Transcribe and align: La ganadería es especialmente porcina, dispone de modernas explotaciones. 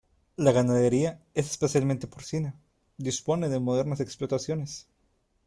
La 0.37 0.51
ganadería 0.51 1.21
es 1.35 1.51
especialmente 1.51 2.07
porcina, 2.07 2.55
dispone 2.97 3.49
de 3.49 3.59
modernas 3.59 3.99
explotaciones. 3.99 4.87